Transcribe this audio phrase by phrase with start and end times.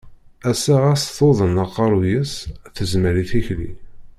[0.51, 2.33] Ass-a, ɣas tuḍen aqeṛṛu-s,
[2.75, 3.71] tezmer i tikli.